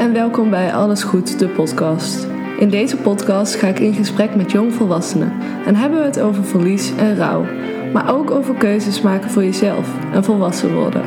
[0.00, 2.26] en welkom bij Alles Goed, de podcast.
[2.58, 5.32] In deze podcast ga ik in gesprek met jongvolwassenen
[5.66, 7.46] en hebben we het over verlies en rouw,
[7.92, 11.02] maar ook over keuzes maken voor jezelf en volwassen worden.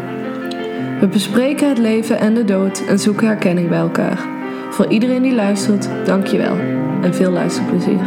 [0.99, 4.20] We bespreken het leven en de dood en zoeken herkenning bij elkaar.
[4.70, 6.55] Voor iedereen die luistert, dankjewel
[7.02, 8.05] en veel luisterplezier.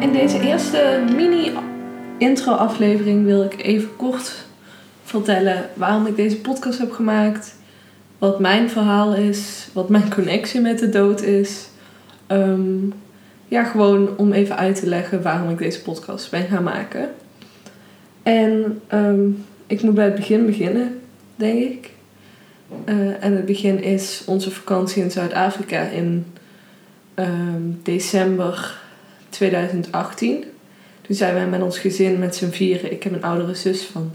[0.00, 4.50] In deze eerste mini-intro-aflevering wil ik even kort
[5.12, 7.54] vertellen waarom ik deze podcast heb gemaakt,
[8.18, 11.68] wat mijn verhaal is, wat mijn connectie met de dood is.
[12.26, 12.88] Ehm,
[13.48, 17.10] ja, gewoon om even uit te leggen waarom ik deze podcast ben gaan maken.
[18.22, 19.28] En ehm,
[19.66, 21.00] ik moet bij het begin beginnen,
[21.36, 21.90] denk ik.
[22.86, 26.26] Uh, en het begin is onze vakantie in Zuid-Afrika in
[27.14, 28.78] ehm, december
[29.28, 30.44] 2018.
[31.00, 32.92] Toen zijn wij met ons gezin met z'n vieren.
[32.92, 34.12] Ik heb een oudere zus van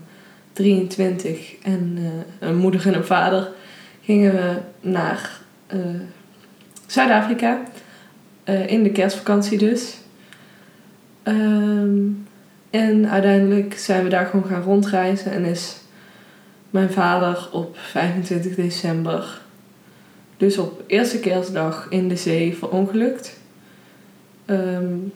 [0.57, 3.51] 23 en uh, een moeder en een vader.
[4.03, 5.39] Gingen we naar
[5.73, 5.79] uh,
[6.85, 7.61] Zuid-Afrika.
[8.67, 9.97] in de kerstvakantie dus.
[11.23, 12.27] Um,
[12.69, 15.77] en uiteindelijk zijn we daar gewoon gaan rondreizen en is
[16.69, 19.41] mijn vader op 25 december,
[20.37, 23.39] dus op eerste kerstdag, in de zee verongelukt.
[24.45, 25.13] Um,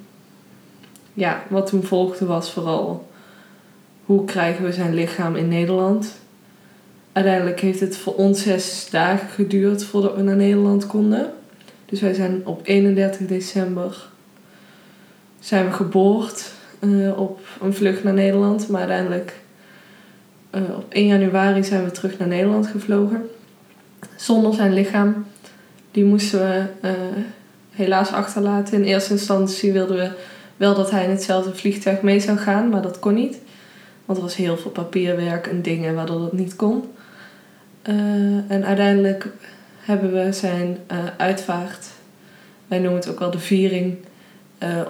[1.14, 3.10] ja, wat toen volgde was vooral
[4.12, 6.14] hoe krijgen we zijn lichaam in Nederland.
[7.12, 11.32] Uiteindelijk heeft het voor ons zes dagen geduurd voordat we naar Nederland konden.
[11.86, 14.08] Dus wij zijn op 31 december
[15.40, 18.68] zijn we geboord uh, op een vlucht naar Nederland.
[18.68, 19.34] Maar uiteindelijk
[20.56, 23.30] uh, op 1 januari zijn we terug naar Nederland gevlogen.
[24.16, 25.26] Zonder zijn lichaam.
[25.92, 26.92] Die moesten we uh,
[27.72, 28.78] helaas achterlaten.
[28.78, 30.12] In eerste instantie wilden we
[30.58, 33.38] wel dat hij in hetzelfde vliegtuig mee zou gaan, maar dat kon niet.
[34.06, 36.84] Want er was heel veel papierwerk en dingen waardoor dat niet kon.
[38.48, 39.28] en uiteindelijk
[39.80, 40.78] hebben we zijn
[41.18, 41.88] uitvaart,
[42.68, 43.98] wij noemen het ook wel de viering,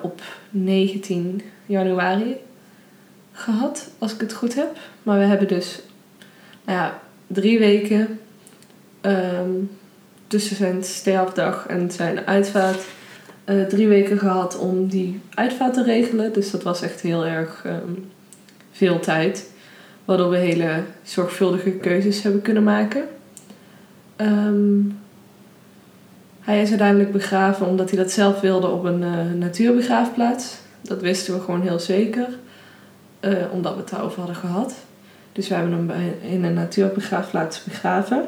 [0.01, 2.37] op 19 januari
[3.31, 4.77] gehad, als ik het goed heb.
[5.03, 5.81] Maar we hebben dus
[6.65, 8.19] nou ja, drie weken
[9.01, 9.69] um,
[10.27, 12.81] tussen zijn sterfdag en zijn uitvaart.
[13.69, 16.33] Drie weken gehad om die uitvaart te regelen.
[16.33, 18.11] Dus dat was echt heel erg um,
[18.81, 19.49] veel tijd.
[20.05, 23.03] Waardoor we hele zorgvuldige keuzes hebben kunnen maken.
[24.17, 24.99] Um,
[26.39, 30.57] hij is uiteindelijk begraven omdat hij dat zelf wilde op een uh, natuurbegraafplaats.
[30.81, 32.27] Dat wisten we gewoon heel zeker,
[33.21, 34.75] uh, omdat we het daarover hadden gehad.
[35.31, 35.91] Dus we hebben hem
[36.21, 38.25] in een natuurbegraafplaats begraven.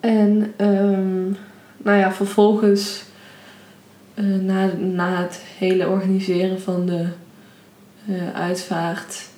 [0.00, 1.36] En um,
[1.76, 3.04] nou ja, vervolgens,
[4.14, 7.06] uh, na, na het hele organiseren van de
[8.08, 9.28] uh, uitvaart,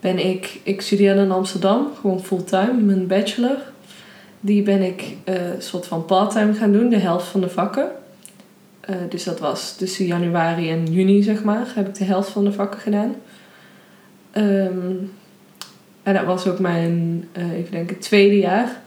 [0.00, 3.56] ben ik, ik studeerde in Amsterdam, gewoon fulltime, mijn bachelor.
[4.40, 7.90] Die ben ik uh, soort van parttime gaan doen, de helft van de vakken.
[8.90, 12.44] Uh, dus dat was tussen januari en juni, zeg maar, heb ik de helft van
[12.44, 13.14] de vakken gedaan.
[14.36, 15.12] Um,
[16.02, 18.80] en dat was ook mijn, even denken, tweede jaar.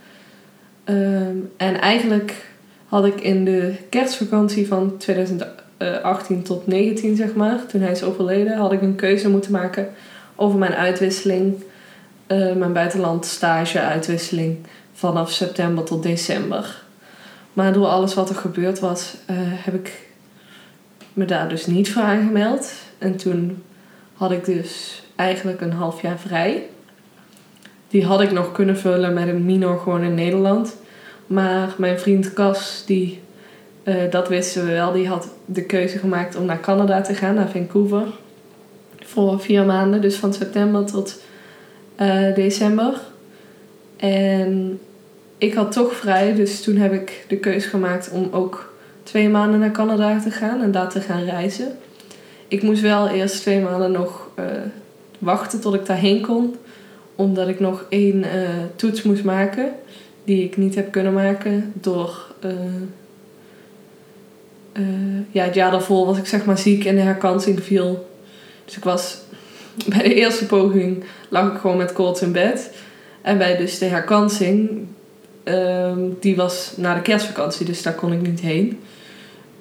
[0.85, 2.49] Um, en eigenlijk
[2.85, 4.97] had ik in de kerstvakantie van
[5.81, 9.89] 2018 tot 19, zeg maar, toen hij is overleden, had ik een keuze moeten maken
[10.35, 11.63] over mijn uitwisseling,
[12.27, 14.57] uh, mijn buitenland stage uitwisseling
[14.93, 16.83] vanaf september tot december.
[17.53, 20.09] Maar door alles wat er gebeurd was, uh, heb ik
[21.13, 22.73] me daar dus niet voor aangemeld.
[22.97, 23.63] En toen
[24.13, 26.63] had ik dus eigenlijk een half jaar vrij.
[27.87, 30.75] Die had ik nog kunnen vullen met een minor gewoon in Nederland.
[31.27, 33.21] Maar mijn vriend Cas, die,
[33.83, 37.35] uh, dat wisten we wel, die had de keuze gemaakt om naar Canada te gaan,
[37.35, 38.03] naar Vancouver.
[38.99, 41.21] Voor vier maanden, dus van september tot
[42.01, 43.01] uh, december.
[43.97, 44.79] En
[45.37, 49.59] ik had toch vrij, dus toen heb ik de keuze gemaakt om ook twee maanden
[49.59, 51.77] naar Canada te gaan en daar te gaan reizen.
[52.47, 54.45] Ik moest wel eerst twee maanden nog uh,
[55.19, 56.55] wachten tot ik daarheen kon,
[57.15, 58.25] omdat ik nog één
[58.75, 59.71] toets moest maken,
[60.23, 62.33] die ik niet heb kunnen maken door.
[64.73, 64.85] Uh,
[65.31, 68.09] ja, het jaar daarvoor was ik zeg maar ziek en de herkansing viel.
[68.65, 69.17] Dus ik was
[69.89, 72.71] bij de eerste poging lag ik gewoon met koorts in bed.
[73.21, 74.87] En bij dus de herkansing
[75.43, 78.79] Um, die was na de kerstvakantie, dus daar kon ik niet heen.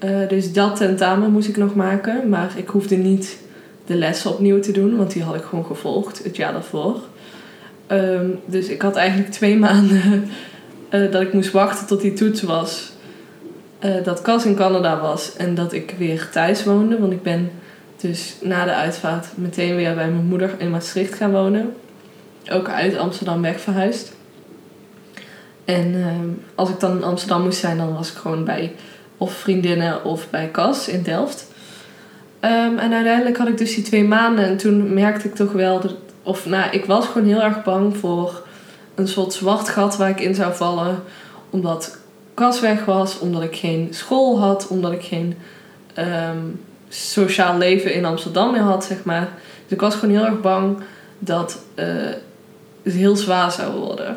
[0.04, 2.28] Uh, dus dat tentamen moest ik nog maken.
[2.28, 3.38] Maar ik hoefde niet
[3.86, 7.00] de lessen opnieuw te doen, want die had ik gewoon gevolgd het jaar daarvoor.
[7.88, 10.30] Um, dus ik had eigenlijk twee maanden
[10.90, 12.92] uh, dat ik moest wachten tot die toets was.
[13.84, 16.98] Uh, dat Cas in Canada was en dat ik weer thuis woonde.
[16.98, 17.50] Want ik ben
[17.96, 21.74] dus na de uitvaart meteen weer bij mijn moeder in Maastricht gaan wonen.
[22.50, 24.12] Ook uit Amsterdam weg verhuisd.
[25.64, 28.72] En ehm, als ik dan in Amsterdam moest zijn, dan was ik gewoon bij
[29.16, 31.48] of vriendinnen of bij Cas in Delft.
[32.40, 35.80] Ehm, en uiteindelijk had ik dus die twee maanden en toen merkte ik toch wel
[35.80, 38.46] dat, of nou, ik was gewoon heel erg bang voor
[38.94, 41.02] een soort zwart gat waar ik in zou vallen,
[41.50, 41.98] omdat
[42.60, 45.36] Weg was, omdat ik geen school had, omdat ik geen
[45.94, 46.38] ehm,
[46.88, 49.28] sociaal leven in Amsterdam meer had, zeg maar.
[49.62, 50.78] Dus ik was gewoon heel erg bang
[51.18, 51.86] dat uh,
[52.82, 54.16] het heel zwaar zou worden.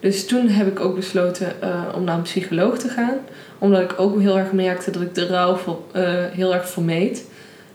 [0.00, 3.16] Dus toen heb ik ook besloten uh, om naar een psycholoog te gaan.
[3.58, 5.58] Omdat ik ook heel erg merkte dat ik de rouw
[5.96, 7.24] uh, heel erg vermeed.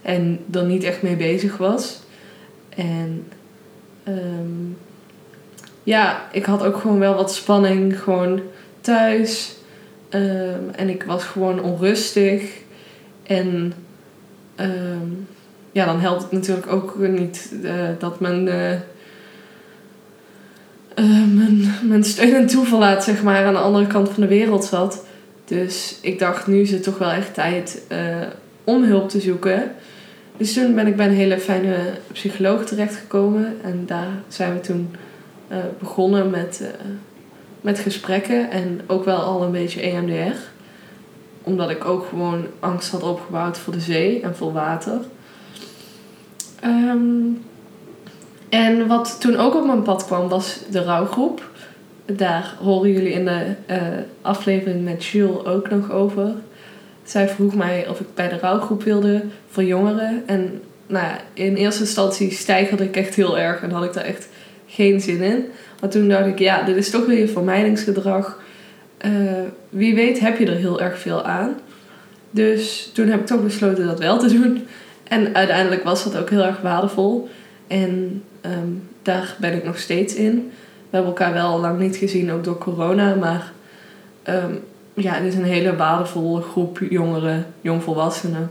[0.01, 2.00] En er niet echt mee bezig was.
[2.69, 3.28] En
[4.07, 4.78] um,
[5.84, 8.42] ja, ik had ook gewoon wel wat spanning gewoon
[8.81, 9.56] thuis.
[10.09, 12.51] Um, en ik was gewoon onrustig.
[13.24, 13.74] En
[14.56, 15.27] um,
[15.71, 18.71] ja, dan helpt het natuurlijk ook niet uh, dat men uh,
[21.36, 25.06] mijn, mijn steun en toeverlaat zeg maar, aan de andere kant van de wereld zat.
[25.45, 27.81] Dus ik dacht, nu is het toch wel echt tijd
[28.63, 29.71] om hulp te zoeken.
[30.38, 31.75] Dus toen ben ik bij een hele fijne
[32.12, 33.57] psycholoog terechtgekomen.
[33.63, 34.95] En daar zijn we toen
[35.80, 36.62] begonnen met,
[37.68, 38.52] met gesprekken.
[38.52, 40.38] En ook wel al een beetje EMDR.
[41.44, 45.00] Omdat ik ook gewoon angst had opgebouwd voor de zee en voor water.
[46.64, 47.46] Um,
[48.50, 51.50] en wat toen ook op mijn pad kwam, was de rouwgroep.
[52.06, 53.78] Daar horen jullie in de uh,
[54.22, 56.34] aflevering met Jules ook nog over.
[57.04, 60.24] Zij vroeg mij of ik bij de rouwgroep wilde voor jongeren.
[60.25, 64.04] En nou ja, in eerste instantie stijgerde ik echt heel erg en had ik daar
[64.04, 64.28] echt
[64.77, 65.45] geen zin in.
[65.81, 68.39] Maar toen dacht ik, ja, dit is toch weer vermijdingsgedrag.
[69.06, 69.12] Uh,
[69.69, 71.56] wie weet heb je er heel erg veel aan.
[72.29, 74.68] Dus toen heb ik toch besloten dat wel te doen.
[75.03, 77.29] En uiteindelijk was dat ook heel erg waardevol.
[77.68, 80.51] En um, daar ben ik nog steeds in.
[80.89, 83.15] We hebben elkaar wel lang niet gezien, ook door corona.
[83.15, 83.51] Maar
[84.29, 84.59] um,
[84.94, 88.50] ja, het is een hele waardevolle groep jongeren, jongvolwassenen.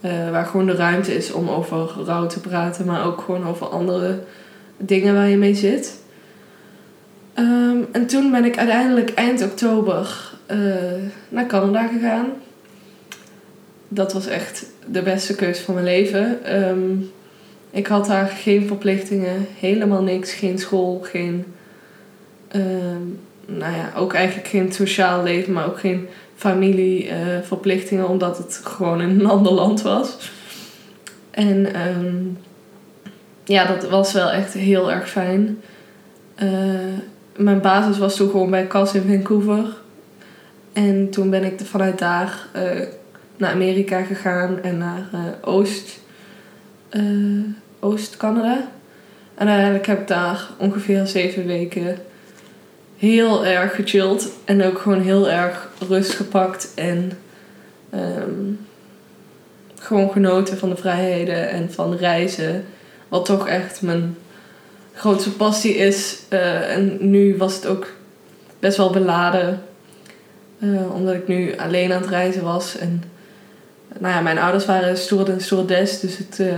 [0.00, 3.66] Uh, waar gewoon de ruimte is om over rouw te praten, maar ook gewoon over
[3.66, 4.18] andere
[4.78, 6.00] dingen waar je mee zit.
[7.34, 10.74] Um, en toen ben ik uiteindelijk eind oktober uh,
[11.28, 12.26] naar Canada gegaan.
[13.88, 16.54] Dat was echt de beste keuze van mijn leven.
[16.68, 17.10] Um,
[17.70, 21.44] ik had daar geen verplichtingen, helemaal niks, geen school, geen.
[22.56, 22.62] Uh,
[23.46, 29.00] nou ja, ook eigenlijk geen sociaal leven, maar ook geen familieverplichtingen, uh, omdat het gewoon
[29.00, 30.30] in een ander land was.
[31.30, 32.38] En um,
[33.48, 35.60] ja, dat was wel echt heel erg fijn.
[36.42, 36.98] Uh,
[37.36, 39.76] mijn basis was toen gewoon bij Cas in Vancouver.
[40.72, 42.62] En toen ben ik vanuit daar uh,
[43.36, 45.08] naar Amerika gegaan en naar
[45.40, 46.00] Oost
[46.90, 47.44] uh,
[47.80, 48.68] Oost-Canada.
[49.34, 51.96] En uiteindelijk heb ik daar ongeveer zeven weken
[52.96, 54.32] heel erg gechilled.
[54.44, 56.72] En ook gewoon heel erg rust gepakt.
[56.74, 57.12] En
[57.94, 58.66] um,
[59.78, 62.64] gewoon genoten van de vrijheden en van reizen.
[63.08, 64.16] Wat toch echt mijn
[64.94, 66.18] grootste passie is.
[66.30, 67.86] Uh, en nu was het ook
[68.58, 69.62] best wel beladen.
[70.58, 72.78] Uh, omdat ik nu alleen aan het reizen was.
[72.78, 73.02] En
[73.98, 76.00] nou ja, mijn ouders waren stoer en stewardess.
[76.00, 76.52] Dus het, uh,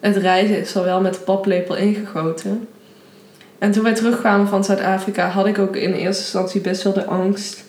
[0.00, 2.68] het reizen is er wel met de paplepel ingegoten.
[3.58, 7.04] En toen wij terugkwamen van Zuid-Afrika had ik ook in eerste instantie best wel de
[7.04, 7.64] angst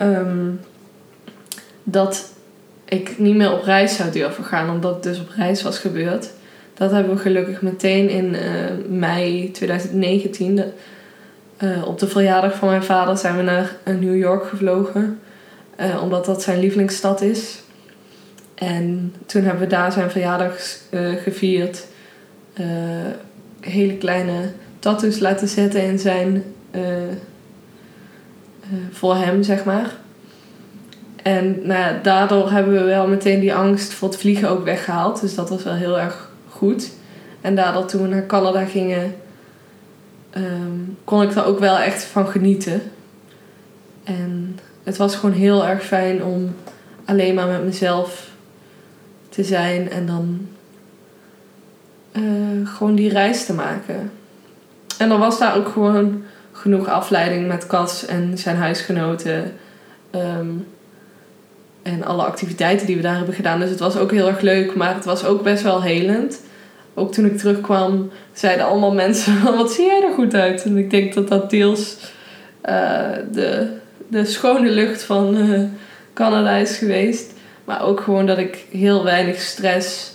[0.00, 0.60] um,
[1.82, 2.32] dat
[2.84, 6.30] ik niet meer op reis zou durven gaan, omdat het dus op reis was gebeurd.
[6.80, 8.40] Dat hebben we gelukkig meteen in uh,
[8.88, 10.66] mei 2019, de,
[11.58, 15.20] uh, op de verjaardag van mijn vader, zijn we naar New York gevlogen.
[16.02, 17.62] Omdat dat zijn lievelingsstad is.
[18.54, 20.78] En toen hebben we daar zijn verjaardag
[21.22, 21.86] gevierd.
[23.60, 26.44] Hele kleine tattoos laten zetten in zijn.
[28.90, 29.90] Voor hem, zeg maar.
[31.22, 35.20] En nou daardoor hebben we wel meteen die angst voor het vliegen ook weggehaald.
[35.20, 36.29] Dus dat was wel heel erg
[36.60, 36.90] goed.
[37.40, 39.14] En daardoor toen we naar Canada gingen,
[40.36, 42.82] um, kon ik er ook wel echt van genieten.
[44.04, 46.54] En het was gewoon heel erg fijn om
[47.04, 48.30] alleen maar met mezelf
[49.28, 50.48] te zijn en dan
[52.12, 54.12] uh, gewoon die reis te maken.
[54.98, 59.52] En er was daar ook gewoon genoeg afleiding met Cas en zijn huisgenoten.
[60.14, 60.66] Um,
[61.82, 63.60] en alle activiteiten die we daar hebben gedaan.
[63.60, 66.40] Dus het was ook heel erg leuk, maar het was ook best wel helend.
[66.94, 70.64] Ook toen ik terugkwam, zeiden allemaal mensen: Wat zie jij er goed uit?
[70.64, 71.96] En ik denk dat dat deels
[72.68, 73.76] uh, de,
[74.08, 75.60] de schone lucht van uh,
[76.14, 77.32] Canada is geweest.
[77.64, 80.12] Maar ook gewoon dat ik heel weinig stress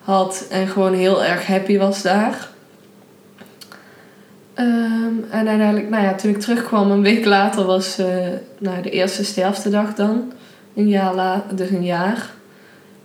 [0.00, 2.48] had en gewoon heel erg happy was daar.
[4.54, 8.06] Ehm, en uiteindelijk, nou ja, toen ik terugkwam, een week later was uh,
[8.82, 10.32] de eerste sterftedag dan.
[10.74, 12.30] Een jaar later, dus een jaar.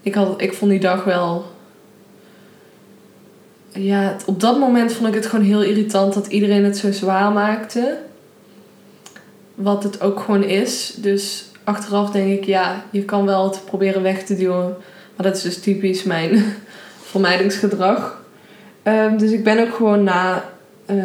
[0.01, 1.45] Ik, had, ik vond die dag wel.
[3.73, 7.31] Ja, op dat moment vond ik het gewoon heel irritant dat iedereen het zo zwaar
[7.31, 7.97] maakte.
[9.55, 10.93] Wat het ook gewoon is.
[10.97, 14.75] Dus achteraf denk ik, ja, je kan wel het proberen weg te duwen.
[15.15, 16.43] Maar dat is dus typisch mijn
[17.11, 18.21] vermijdingsgedrag.
[18.83, 20.43] Ehm, dus ik ben ook gewoon na,
[20.85, 21.03] uh,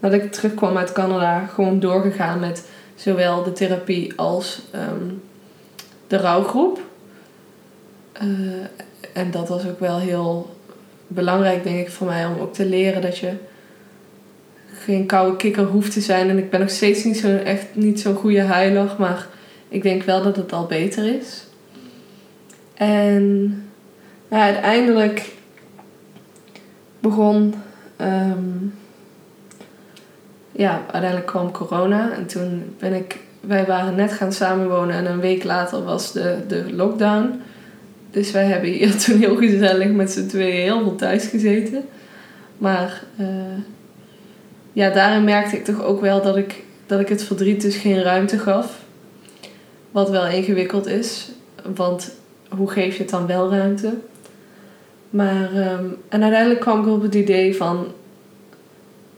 [0.00, 5.08] nadat ik terugkwam uit Canada, gewoon doorgegaan met zowel de therapie als ehm,
[6.06, 6.80] de rouwgroep.
[8.22, 8.28] Uh,
[9.12, 10.59] en dat was ook wel heel
[11.12, 13.32] belangrijk, denk ik, voor mij om ook te leren dat je
[14.84, 16.28] geen koude kikker hoeft te zijn.
[16.28, 19.26] En ik ben nog steeds niet zo echt niet zo'n goede huiler, maar
[19.68, 21.44] ik denk wel dat het al beter is.
[22.74, 23.54] En
[24.30, 25.32] ja, uiteindelijk
[27.00, 27.54] begon.
[28.00, 28.74] Um,
[30.52, 33.18] ja, uiteindelijk kwam corona en toen ben ik.
[33.40, 37.42] Wij waren net gaan samenwonen en een week later was de, de lockdown.
[38.10, 41.84] Dus wij hebben hier toen heel gezellig met z'n tweeën heel veel thuis gezeten.
[42.58, 43.26] Maar uh,
[44.72, 48.02] ja, daarin merkte ik toch ook wel dat ik, dat ik het verdriet dus geen
[48.02, 48.84] ruimte gaf.
[49.90, 51.28] Wat wel ingewikkeld is,
[51.74, 52.10] want
[52.48, 53.94] hoe geef je het dan wel ruimte?
[55.10, 57.86] Maar, um, en uiteindelijk kwam ik op het idee van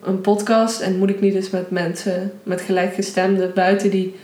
[0.03, 0.81] een podcast.
[0.81, 4.15] En moet ik niet eens met mensen, met gelijkgestemden buiten die.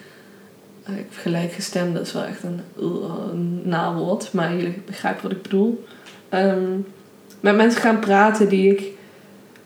[0.89, 2.61] Uh, gelijkgestemde is wel echt een,
[3.31, 5.85] een nawoord, maar jullie begrijpen wat ik bedoel.
[6.35, 6.87] Um,
[7.41, 8.97] met mensen gaan praten die ik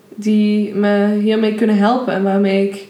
[0.09, 2.89] die me hiermee kunnen helpen en waarmee ik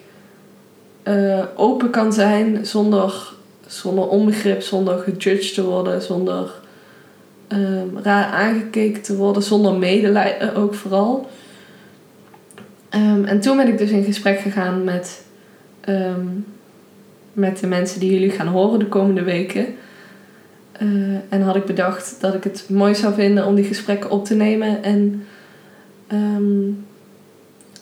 [1.05, 3.33] uh, open kan zijn zonder,
[3.67, 6.51] zonder onbegrip, zonder gejudged te worden, zonder
[7.49, 11.31] um, raar aangekeken te worden, zonder medelijden ook vooral.
[12.95, 15.25] Um, en toen ben ik dus in gesprek gegaan met,
[17.33, 19.67] met de mensen die jullie gaan horen de komende weken.
[20.83, 24.25] Uh, en had ik bedacht dat ik het mooi zou vinden om die gesprekken op
[24.25, 25.27] te nemen en
[26.13, 26.85] um,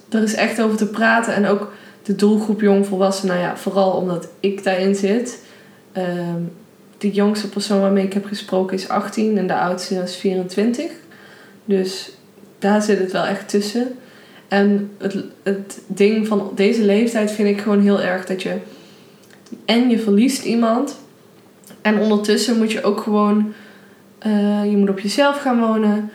[0.09, 1.35] er is echt over te praten.
[1.35, 5.43] En ook de doelgroep jongvolwassenen, nou ja, vooral omdat ik daarin zit.
[5.97, 6.53] Um,
[6.99, 10.91] de jongste persoon waarmee ik heb gesproken is 18 en de oudste is 24.
[11.65, 12.11] Dus
[12.59, 13.89] daar zit het wel echt tussen.
[14.49, 18.57] En het, het ding van deze leeftijd vind ik gewoon heel erg dat je.
[19.65, 20.99] En je verliest iemand.
[21.83, 23.53] En ondertussen moet je ook gewoon.
[24.27, 26.11] Uh, je moet op jezelf gaan wonen.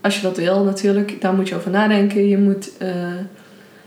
[0.00, 1.20] Als je dat wil natuurlijk.
[1.20, 2.28] Daar moet je over nadenken.
[2.28, 2.88] Je moet uh,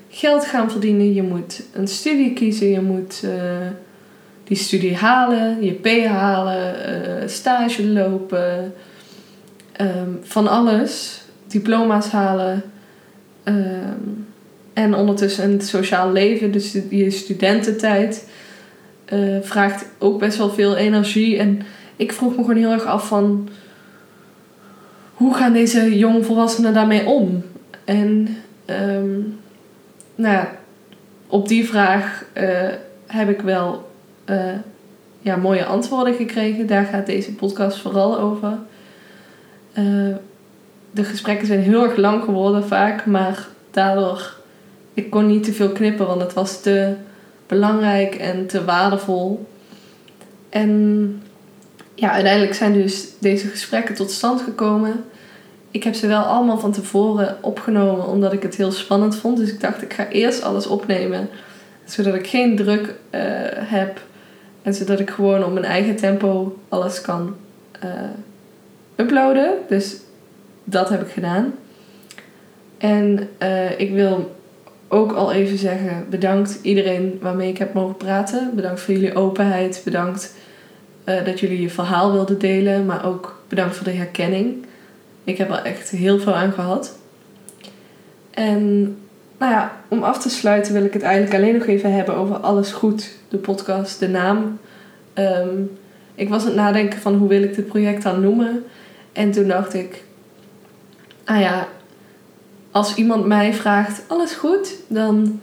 [0.10, 1.14] geld gaan verdienen.
[1.14, 2.68] Je moet een studie kiezen.
[2.68, 3.22] Je moet.
[3.26, 3.32] Uh,
[4.44, 8.74] die studie halen, je P halen, stage lopen,
[9.82, 12.64] um, van alles, diploma's halen.
[13.44, 14.28] Um,
[14.74, 18.28] en ondertussen een sociaal leven, dus je studententijd,
[19.14, 21.38] uh, vraagt ook best wel veel energie.
[21.38, 21.62] En
[21.96, 23.50] ik vroeg me gewoon heel erg af van
[25.14, 27.44] hoe gaan deze jongvolwassenen daarmee om?
[27.86, 29.40] En um,
[30.16, 30.52] nou ja,
[31.28, 32.68] op die vraag uh,
[33.08, 33.92] heb ik wel
[34.30, 34.52] uh,
[35.22, 36.68] ja, mooie antwoorden gekregen.
[36.68, 38.58] Daar gaat deze podcast vooral over.
[40.92, 44.38] De gesprekken zijn heel erg lang geworden vaak, maar daardoor
[44.94, 46.94] ik kon niet te veel knippen, want het was te
[47.54, 49.48] belangrijk en te waardevol.
[50.50, 51.22] En
[51.96, 55.06] ja, uiteindelijk zijn dus deze gesprekken tot stand gekomen.
[55.72, 59.38] Ik heb ze wel allemaal van tevoren opgenomen omdat ik het heel spannend vond.
[59.38, 61.30] Dus ik dacht, ik ga eerst alles opnemen,
[61.86, 63.22] zodat ik geen druk uh,
[63.56, 64.02] heb
[64.62, 67.36] en zodat ik gewoon op mijn eigen tempo alles kan
[67.84, 67.90] uh,
[68.96, 69.54] uploaden.
[69.68, 69.96] Dus
[70.64, 71.54] dat heb ik gedaan.
[72.78, 74.36] En uh, ik wil
[74.94, 78.52] ook al even zeggen: bedankt iedereen waarmee ik heb mogen praten.
[78.56, 79.82] Bedankt voor jullie openheid.
[79.84, 80.34] Bedankt
[81.06, 82.86] uh, dat jullie je verhaal wilden delen.
[82.86, 84.66] Maar ook bedankt voor de herkenning.
[85.24, 86.98] Ik heb er echt heel veel aan gehad.
[88.32, 88.82] En
[89.38, 92.36] nou ja, om af te sluiten wil ik het eigenlijk alleen nog even hebben over
[92.36, 94.60] Alles Goed, de podcast, de naam.
[95.14, 95.72] Um,
[96.16, 98.64] ik was het nadenken van hoe wil ik dit project dan noemen.
[99.12, 100.04] En toen dacht ik,
[101.24, 101.68] ah ja,
[102.74, 105.42] als iemand mij vraagt, alles goed, dan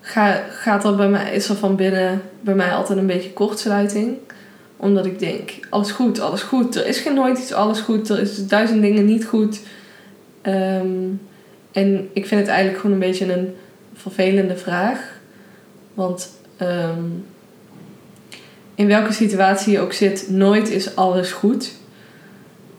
[0.00, 4.16] ga, gaat er bij mij, is er van binnen bij mij altijd een beetje kortsluiting.
[4.76, 6.76] Omdat ik denk, alles goed, alles goed.
[6.76, 9.60] Er is geen nooit iets alles goed, er is duizend dingen niet goed.
[10.42, 11.20] Um,
[11.72, 13.54] en ik vind het eigenlijk gewoon een beetje een
[13.94, 15.20] vervelende vraag.
[15.94, 16.30] Want
[16.62, 17.24] um,
[18.74, 21.72] in welke situatie je ook zit, nooit is alles goed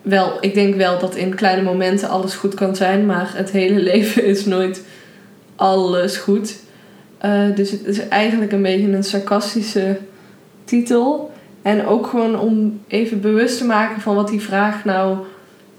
[0.03, 3.79] wel, ik denk wel dat in kleine momenten alles goed kan zijn, maar het hele
[3.91, 4.83] leven is nooit
[5.55, 6.55] alles goed.
[7.25, 9.97] Uh, dus het is eigenlijk een beetje een sarcastische
[10.63, 11.31] titel.
[11.61, 15.17] En ook gewoon om even bewust te maken van wat die vraag nou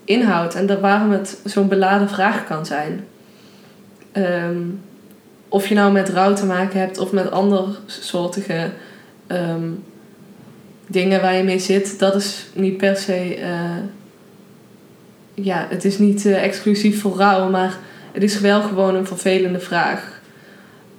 [0.05, 0.55] inhoudt.
[0.55, 3.07] En dat waarom het zo'n beladen vraag kan zijn.
[4.13, 4.81] Um,
[5.49, 8.71] of je nou met rouw te maken hebt of met andere soortige
[9.29, 9.85] um,
[10.87, 13.39] dingen waar je mee zit, dat is niet per se.
[13.39, 13.71] Uh,
[15.35, 17.79] ja, het is niet uh, exclusief voor rouw, maar
[18.13, 20.21] het is wel gewoon een vervelende vraag.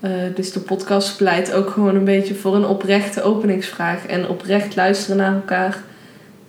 [0.02, 4.76] Uh, dus de podcast pleit ook gewoon een beetje voor een oprechte openingsvraag en oprecht
[4.76, 5.84] luisteren naar elkaar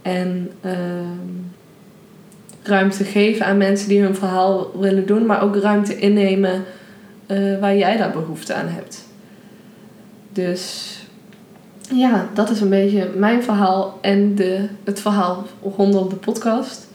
[0.03, 1.37] en ehm,
[2.63, 6.65] ruimte geven aan mensen die hun verhaal willen doen, maar ook ruimte innemen
[7.27, 9.05] uh, waar jij daar behoefte aan hebt.
[10.33, 10.95] Dus
[11.93, 16.89] ja, dat is een beetje mijn verhaal en de, het verhaal rondom de podcast.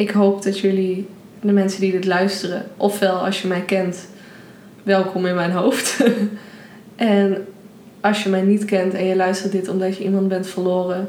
[0.00, 1.08] Ik hoop dat jullie,
[1.40, 4.06] de mensen die dit luisteren, ofwel als je mij kent,
[4.82, 6.04] welkom in mijn hoofd.
[6.96, 7.46] en
[8.00, 11.08] als je mij niet kent en je luistert dit omdat je iemand bent verloren,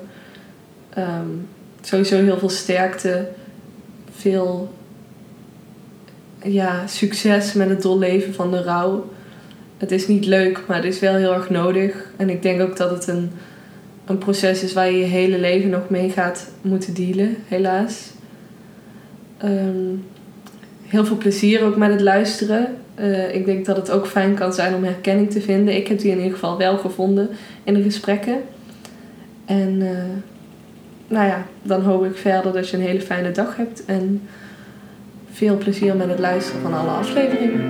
[0.97, 1.47] um,
[1.81, 3.27] sowieso heel veel sterkte,
[4.15, 4.73] veel
[6.43, 9.09] ja, succes met het doorleven van de rouw.
[9.77, 12.11] Het is niet leuk, maar het is wel heel erg nodig.
[12.17, 13.31] En ik denk ook dat het een,
[14.05, 18.09] een proces is waar je je hele leven nog mee gaat moeten dealen, helaas.
[19.41, 19.95] Ehm,
[20.87, 22.67] heel veel plezier ook met het luisteren.
[22.99, 25.75] Uh, ik denk dat het ook fijn kan zijn om herkenning te vinden.
[25.75, 27.29] Ik heb die in ieder geval wel gevonden
[27.63, 28.37] in de gesprekken.
[29.45, 29.89] En uh,
[31.07, 33.85] nou ja, dan hoop ik verder dat je een hele fijne dag hebt.
[33.85, 34.21] En
[35.31, 37.61] veel plezier met het luisteren van alle afleveringen.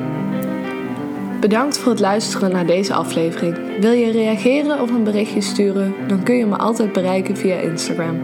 [1.39, 3.57] Bedankt voor het luisteren naar deze aflevering.
[3.79, 5.93] Wil je reageren of een berichtje sturen?
[6.07, 8.19] Dan kun je me altijd bereiken via Instagram.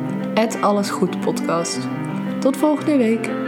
[0.62, 1.80] Allesgoedpodcast.
[2.48, 3.47] Tot volgende week.